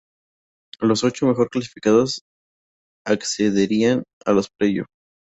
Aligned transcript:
Los 0.79 1.03
ocho 1.03 1.27
mejor 1.27 1.47
clasificados 1.51 2.23
accederían 3.05 4.01
a 4.25 4.31
los 4.33 4.49
playoffs. 4.49 4.89